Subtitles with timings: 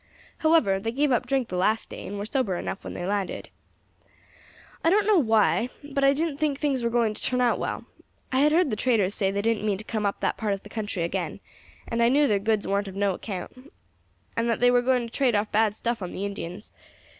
[0.39, 3.49] However, they gave up drink the last day, and were sober enough when they landed.
[4.83, 7.85] "I don't know why, but I didn't think things were going to turn out well.
[8.31, 10.53] I had heard the traders say as they didn't mean to come up that part
[10.53, 11.39] of the country agin,
[11.87, 13.71] and I knew their goods warn't of no account,
[14.35, 16.71] and that they were going to trade off bad stuff on the Indians.